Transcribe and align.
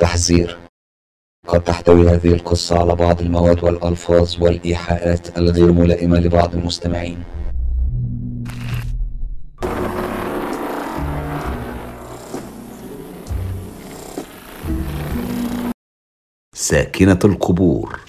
تحذير. 0.00 0.58
قد 1.48 1.64
تحتوي 1.64 2.08
هذه 2.10 2.32
القصة 2.34 2.78
على 2.78 2.94
بعض 2.94 3.20
المواد 3.20 3.64
والألفاظ 3.64 4.42
والإيحاءات 4.42 5.38
الغير 5.38 5.72
ملائمة 5.72 6.18
لبعض 6.18 6.54
المستمعين. 6.54 7.24
ساكنة 16.54 17.18
القبور. 17.24 18.05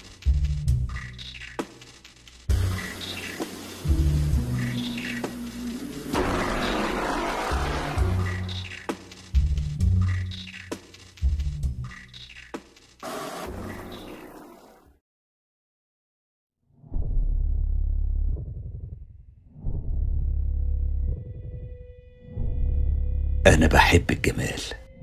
أنا 23.48 23.66
بحب 23.66 24.10
الجمال 24.10 24.60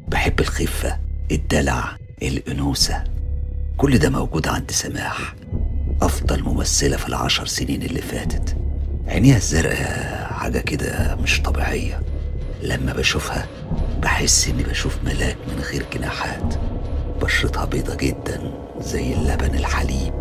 بحب 0.08 0.40
الخفة 0.40 0.98
الدلع 1.32 1.98
الأنوثة. 2.22 3.04
كل 3.78 3.98
ده 3.98 4.10
موجود 4.10 4.48
عند 4.48 4.72
سماح 4.72 5.36
أفضل 6.02 6.44
ممثلة 6.44 6.98
في 6.98 7.08
العشر 7.10 7.46
سنين 7.46 7.82
اللي 7.82 8.02
فاتت. 8.02 8.56
عينيها 9.08 9.38
الزرقاء 9.38 10.34
حاجة 10.34 10.60
كده 10.60 11.16
مش 11.16 11.42
طبيعية. 11.42 12.02
لما 12.62 12.94
بشوفها 12.94 13.48
بحس 14.02 14.48
إني 14.48 14.64
بشوف 14.64 14.98
ملاك 15.04 15.38
من 15.48 15.62
غير 15.72 15.86
جناحات. 15.94 16.54
بشرتها 17.22 17.66
بيضة 17.66 17.96
جدا 17.96 18.52
زي 18.80 19.14
اللبن 19.14 19.56
الحليب. 19.56 20.14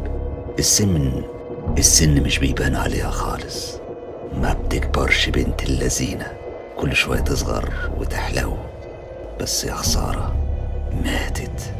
السن 0.59 1.23
السن 1.79 2.23
مش 2.23 2.39
بيبان 2.39 2.77
عليها 2.77 3.11
خالص. 3.11 3.73
ما 4.35 4.53
بتكبرش 4.53 5.29
بنت 5.29 5.63
اللذينة. 5.63 6.44
كل 6.79 6.97
شوية 6.97 7.21
تصغر 7.21 7.71
وتحلو. 7.99 8.57
بس 9.41 9.65
يا 9.65 9.75
خسارة 9.75 10.35
ماتت. 11.05 11.73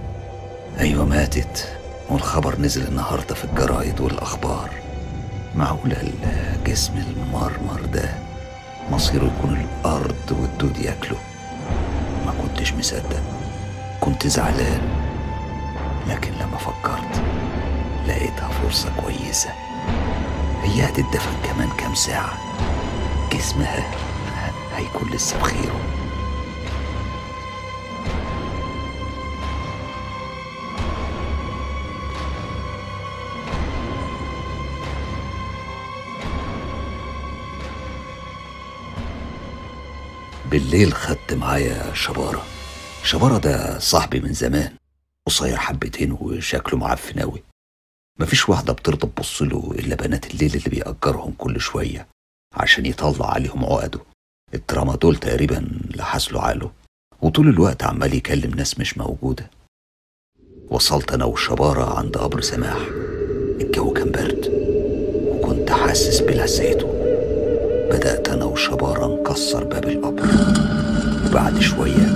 أيوة 0.81 1.05
ماتت. 1.05 1.69
والخبر 2.11 2.61
نزل 2.61 2.87
النهاردة 2.89 3.35
في 3.35 3.45
الجرايد 3.45 4.01
والأخبار. 4.01 4.71
معقولة 5.55 5.97
الجسم 6.57 6.93
المرمر 6.97 7.81
ده 7.93 8.09
مصيره 8.91 9.25
يكون 9.39 9.67
الأرض 9.81 10.31
والدود 10.41 10.77
ياكله؟ 10.77 11.17
ما 12.27 12.33
كنتش 12.43 12.73
مصدق. 12.73 13.23
كنت 14.01 14.27
زعلان. 14.27 14.81
لكن 16.09 16.33
لما 16.33 16.57
فكرت 16.59 17.23
لقيتها 18.09 18.49
فرصة 18.49 18.89
كويسة. 19.03 19.51
هي 20.63 20.85
هتدفن 20.85 21.33
كمان 21.45 21.69
كام 21.79 21.95
ساعة. 21.95 22.33
جسمها 23.33 23.91
هيكون 24.77 25.11
لسه 25.11 25.39
بخيره 25.39 25.81
بالليل 40.51 40.93
خدت 40.95 41.35
معايا 41.35 41.95
شبارة. 41.95 42.47
شبارة 43.03 43.39
ده 43.39 43.79
صاحبي 43.79 44.21
من 44.21 44.33
زمان. 44.33 44.77
قصير 45.27 45.57
حبتين 45.57 46.13
وشكله 46.13 46.79
معفن 46.79 47.19
أوي. 47.19 47.43
مفيش 48.21 48.49
واحدة 48.49 48.73
بترضى 48.73 49.07
تبصله 49.07 49.75
إلا 49.79 49.95
بنات 49.97 50.35
الليل 50.35 50.55
اللي 50.55 50.71
بيأجرهم 50.71 51.35
كل 51.39 51.61
شوية 51.61 52.07
عشان 52.55 52.87
يطلع 52.87 53.31
عليهم 53.35 53.65
عقده. 53.65 54.01
التراما 54.55 54.97
دول 54.97 55.17
تقريبا 55.17 55.69
لحسله 55.97 56.41
عاله 56.41 56.71
وطول 57.23 57.49
الوقت 57.49 57.83
عمال 57.83 58.15
يكلم 58.15 58.51
ناس 58.55 58.81
مش 58.81 58.99
موجودة. 58.99 59.51
وصلت 60.71 61.13
أنا 61.13 61.25
والشبارة 61.25 61.99
عند 61.99 62.17
قبر 62.17 62.41
سماح. 62.41 62.79
الجو 63.61 63.93
كان 63.93 64.11
برد 64.11 64.53
وكنت 65.31 65.71
حاسس 65.71 66.21
بلسعته 66.21 66.87
بدأت 67.91 68.29
أنا 68.29 68.45
والشبارة 68.45 69.21
نكسر 69.21 69.65
باب 69.65 69.85
القبر. 69.85 70.29
وبعد 71.31 71.59
شوية 71.59 72.07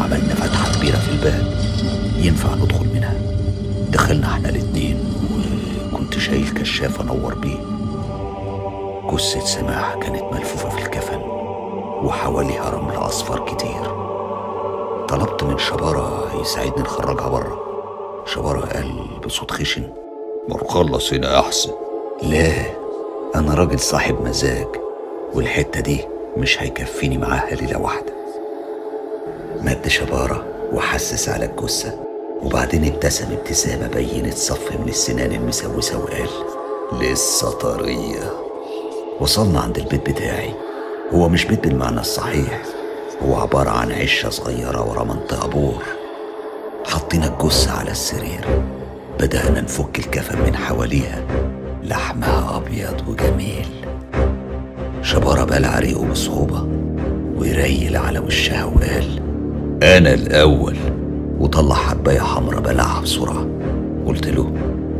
عملنا 0.00 0.34
فتحة 0.34 0.78
كبيرة 0.78 0.96
في 0.96 1.10
الباب. 1.12 1.58
ينفع 2.16 2.54
ندخل 2.54 2.86
منها؟ 2.86 3.14
دخلنا 3.92 4.26
إحنا 4.26 4.48
الاتنين 4.48 4.96
وكنت 5.92 6.18
شايل 6.18 6.48
كشاف 6.48 7.00
أنور 7.00 7.34
بيه. 7.34 7.58
جثة 9.12 9.44
سماح 9.44 9.94
كانت 9.94 10.22
ملفوفة 10.22 10.68
في 10.68 10.82
الكفن. 10.82 11.37
وحواليها 12.04 12.70
رمل 12.70 12.96
أصفر 12.96 13.44
كتير. 13.44 14.08
طلبت 15.08 15.44
من 15.44 15.58
شبارة 15.58 16.30
يساعدني 16.40 16.82
نخرجها 16.82 17.28
بره 17.28 17.58
شبارة 18.26 18.60
قال 18.60 18.92
بصوت 19.26 19.50
خشن. 19.50 19.82
مرخلص 20.48 21.12
هنا 21.12 21.40
أحسن. 21.40 21.70
لا 22.22 22.52
أنا 23.34 23.54
راجل 23.54 23.80
صاحب 23.80 24.22
مزاج 24.24 24.66
والحتة 25.34 25.80
دي 25.80 26.00
مش 26.36 26.62
هيكفيني 26.62 27.18
معاها 27.18 27.54
ليلة 27.54 27.80
واحدة. 27.80 28.12
مد 29.60 29.88
شبارة 29.88 30.44
وحسس 30.72 31.28
على 31.28 31.44
الجثة 31.44 31.98
وبعدين 32.42 32.84
ابتسم 32.84 33.32
ابتسامة 33.32 33.88
بينت 33.88 34.34
صف 34.34 34.72
من 34.80 34.88
السنان 34.88 35.32
المسوسة 35.32 35.98
وقال 35.98 36.28
لسه 37.00 37.50
طرية 37.50 38.32
وصلنا 39.20 39.60
عند 39.60 39.78
البيت 39.78 40.10
بتاعي. 40.10 40.54
هو 41.14 41.28
مش 41.28 41.44
بيت 41.44 41.66
بالمعنى 41.66 42.00
الصحيح. 42.00 42.62
هو 43.22 43.34
عبارة 43.34 43.70
عن 43.70 43.92
عشة 43.92 44.30
صغيرة 44.30 44.90
ورا 44.90 45.04
منطقة 45.04 45.48
بور. 45.48 45.82
حطينا 46.86 47.26
الجثة 47.26 47.72
على 47.72 47.90
السرير. 47.90 48.62
بدأنا 49.20 49.60
نفك 49.60 49.98
الكفن 49.98 50.38
من 50.42 50.56
حواليها. 50.56 51.22
لحمها 51.82 52.56
أبيض 52.56 53.08
وجميل. 53.08 53.66
شبارة 55.02 55.44
بلع 55.44 55.78
ريقه 55.78 56.04
بصعوبة 56.04 56.66
ويريل 57.38 57.96
على 57.96 58.18
وشها 58.18 58.64
وقال 58.64 59.22
أنا 59.82 60.14
الأول. 60.14 60.76
وطلع 61.38 61.74
حباية 61.74 62.20
حمرا 62.20 62.60
بلعها 62.60 63.00
بسرعة. 63.00 63.46
قلت 64.06 64.28
له 64.28 64.52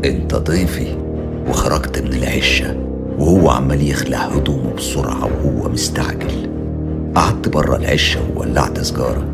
أنت 0.05 0.35
ضيفي. 0.35 0.97
وخرجت 1.49 1.99
من 1.99 2.13
العشة. 2.13 2.88
وهو 3.19 3.49
عمال 3.49 3.89
يخلع 3.89 4.17
هدومه 4.17 4.73
بسرعة 4.73 5.25
وهو 5.25 5.69
مستعجل. 5.69 6.49
قعدت 7.15 7.49
بره 7.49 7.75
العشة 7.75 8.19
وولعت 8.35 8.79
سجارة. 8.79 9.25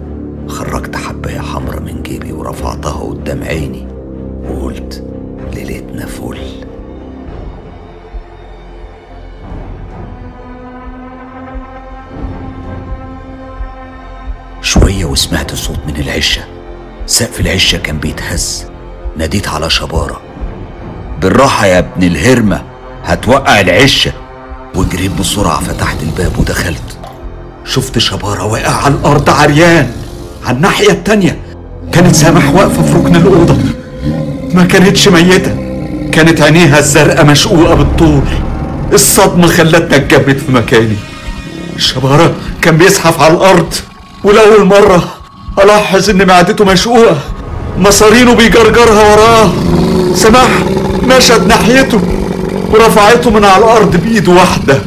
خرجت 0.47 0.95
حباية 0.95 1.39
حمرا 1.39 1.79
من 1.79 2.03
جيبي 2.03 2.31
ورفعتها 2.31 3.03
قدام 3.03 3.43
عيني. 3.43 3.87
وقلت 4.49 5.03
ليلتنا 5.53 6.05
فل. 6.05 6.37
شوية 14.61 15.05
وسمعت 15.05 15.55
صوت 15.55 15.79
من 15.87 15.95
العشة. 15.95 16.41
سقف 17.05 17.39
العشة 17.39 17.77
كان 17.77 17.97
بيتهز. 17.97 18.65
ناديت 19.17 19.47
على 19.47 19.69
شبارة. 19.69 20.21
بالراحة 21.21 21.65
يا 21.65 21.79
ابن 21.79 22.03
الهرمة. 22.03 22.74
هتوقع 23.05 23.59
العشة 23.59 24.11
وجريت 24.75 25.11
بسرعة 25.11 25.59
فتحت 25.59 25.97
الباب 26.03 26.39
ودخلت. 26.39 26.97
شفت 27.65 27.97
شبارة 27.97 28.43
واقع 28.45 28.75
على 28.75 28.93
الأرض 28.93 29.29
عريان. 29.29 29.91
على 30.45 30.55
الناحية 30.57 30.89
التانية. 30.89 31.39
كانت 31.91 32.15
سامح 32.15 32.49
واقفة 32.53 32.83
في 32.83 32.93
ركن 32.93 33.15
الأوضة. 33.15 33.57
ما 34.53 34.63
كانتش 34.63 35.07
ميتة. 35.07 35.55
كانت 36.11 36.41
عينيها 36.41 36.79
الزرقاء 36.79 37.25
مشقوقة 37.25 37.75
بالطول. 37.75 38.21
الصدمة 38.93 39.47
خلتني 39.47 39.95
اتجمد 39.95 40.37
في 40.37 40.51
مكاني. 40.51 40.95
شبارة 41.77 42.33
كان 42.61 42.77
بيزحف 42.77 43.21
على 43.21 43.33
الأرض. 43.33 43.73
ولأول 44.23 44.65
مرة 44.65 45.03
ألاحظ 45.63 46.09
إن 46.09 46.27
معدته 46.27 46.65
مشقوقة. 46.65 47.17
مصارينه 47.77 48.35
بيجرجرها 48.35 49.13
وراه. 49.13 49.51
سماح 50.15 50.49
مشت 51.03 51.41
ناحيته. 51.47 52.01
ورفعته 52.75 53.29
من 53.29 53.45
على 53.45 53.57
الأرض 53.57 53.95
بإيد 53.95 54.27
واحدة. 54.27 54.81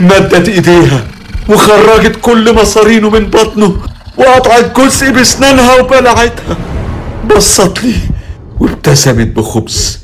مدت 0.00 0.48
إيديها 0.48 1.04
وخرجت 1.48 2.16
كل 2.22 2.54
مصارينه 2.54 3.10
من 3.10 3.26
بطنه 3.26 3.76
وقطعت 4.16 4.80
جزء 4.80 5.10
بسنانها 5.10 5.80
وبلعتها. 5.80 6.56
بصت 7.30 7.84
لي 7.84 7.94
وابتسمت 8.60 9.26
بخبز 9.26 9.98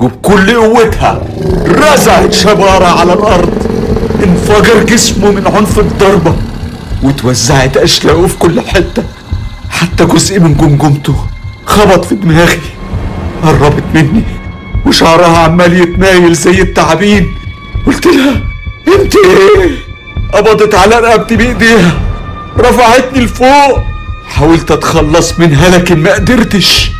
وبكل 0.00 0.56
قوتها 0.56 1.22
رزعت 1.66 2.32
شبارة 2.32 2.86
على 3.00 3.12
الأرض. 3.12 3.52
انفجر 4.24 4.82
جسمه 4.82 5.30
من 5.30 5.46
عنف 5.46 5.78
الضربة 5.78 6.34
واتوزعت 7.02 7.76
أشلاءه 7.76 8.26
في 8.26 8.38
كل 8.38 8.60
حتة. 8.60 9.02
حتى 9.70 10.04
جزء 10.04 10.40
من 10.40 10.56
جمجمته 10.56 11.14
خبط 11.66 12.04
في 12.04 12.14
دماغي 12.14 12.60
قربت 13.42 13.84
مني. 13.94 14.39
وشعرها 14.90 15.38
عمال 15.38 15.80
يتمايل 15.80 16.34
زي 16.34 16.62
التعابين. 16.62 17.34
قلت 17.86 18.06
لها 18.06 18.40
أنت 18.88 19.14
إيه؟ 19.16 19.70
قبضت 20.32 20.74
على 20.74 20.94
رقبتي 20.94 21.36
بإيديها 21.36 21.92
رفعتني 22.58 23.24
لفوق. 23.24 23.82
حاولت 24.28 24.70
أتخلص 24.70 25.38
منها 25.38 25.68
لكن 25.68 26.02
ما 26.02 26.14
قدرتش. 26.14 26.90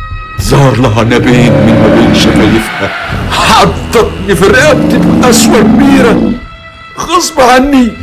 ظهر 0.41 0.77
لها 0.77 1.03
نبين 1.03 1.51
من 1.51 1.79
ما 1.81 1.95
بين 1.95 2.15
شفايفها. 2.15 2.89
حطتني 3.31 4.35
في 4.35 4.45
رقبتي 4.45 4.97
بقسوة 4.97 5.61
كبيرة. 5.61 6.31
غصب 6.99 7.41
عني 7.41 7.93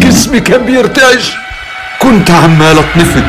جسمي 0.00 0.40
كان 0.40 0.66
بيرتعش. 0.66 1.32
كنت 2.02 2.30
عمال 2.30 2.78
اتنفض 2.78 3.24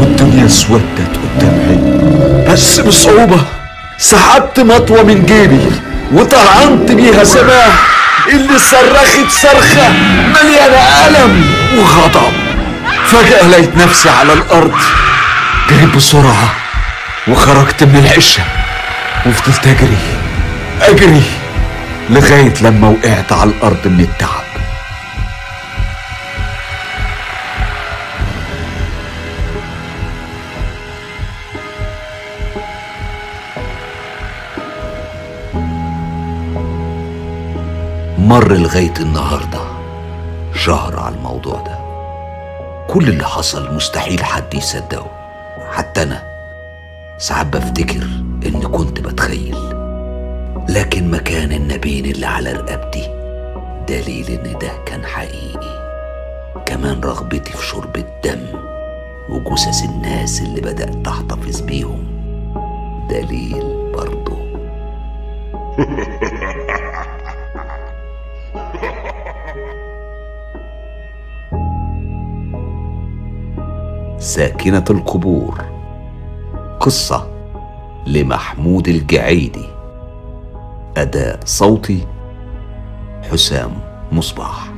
والدنيا 0.00 0.46
اسودت 0.46 1.12
قدام 1.22 1.60
عيني 1.68 2.52
بس 2.52 2.80
بصعوبة 2.80 3.40
سحبت 3.98 4.60
مطوة 4.60 5.02
من 5.02 5.26
جيبي 5.26 5.70
وطعنت 6.12 6.92
بيها 6.92 7.24
سماح 7.24 7.74
اللي 8.32 8.58
صرخت 8.58 9.30
صرخة 9.30 9.88
مليانة 10.34 11.06
ألم 11.06 11.44
وغضب. 11.78 12.32
فجأة 13.06 13.48
لقيت 13.48 13.76
نفسي 13.76 14.08
على 14.10 14.32
الأرض 14.32 14.74
جريت 15.70 15.96
بسرعة 15.96 16.52
وخرجت 17.28 17.84
من 17.84 18.06
العشة 18.06 18.42
وفضلت 19.26 19.66
أجري 19.66 19.98
أجري 20.82 21.22
لغاية 22.10 22.54
لما 22.60 22.88
وقعت 22.88 23.32
على 23.32 23.50
الأرض 23.50 23.86
من 23.86 24.00
التعب. 24.00 24.47
مر 38.18 38.52
لغاية 38.52 38.94
النهاردة. 39.00 39.58
شهر 40.54 40.98
على 41.00 41.14
الموضوع 41.14 41.54
ده. 41.54 41.78
كل 42.88 43.08
اللي 43.08 43.24
حصل 43.24 43.74
مستحيل 43.74 44.24
حد 44.24 44.54
يصدقه. 44.54 45.10
حتى 45.72 46.02
أنا. 46.02 46.22
ساعات 47.18 47.46
بفتكر 47.46 48.02
إني 48.46 48.66
كنت 48.66 49.00
بتخيل. 49.00 49.56
لكن 50.68 51.10
مكان 51.10 51.52
النبين 51.52 52.04
اللي 52.04 52.26
على 52.26 52.52
رقبتي 52.52 53.08
دليل 53.88 54.30
إن 54.30 54.58
ده 54.58 54.70
كان 54.86 55.06
حقيقي. 55.06 55.78
كمان 56.66 57.00
رغبتي 57.00 57.52
في 57.52 57.66
شرب 57.66 57.96
الدم 57.96 58.46
وجثث 59.30 59.84
الناس 59.84 60.42
اللي 60.42 60.60
بدأت 60.60 61.08
أحتفظ 61.08 61.60
بيهم 61.60 62.04
دليل 63.10 63.92
برضه. 63.94 64.38
ساكنة 74.28 74.84
القبور. 74.90 75.64
قصة 76.80 77.30
لمحمود 78.06 78.88
الجعيدي 78.88 79.66
أداء 80.96 81.40
صوتي 81.44 82.06
حسام 83.30 83.70
مصباح. 84.12 84.77